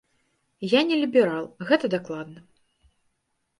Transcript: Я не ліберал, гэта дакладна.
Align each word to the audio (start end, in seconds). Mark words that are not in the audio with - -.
Я 0.67 0.81
не 0.91 0.95
ліберал, 1.01 1.45
гэта 1.69 1.93
дакладна. 1.97 2.39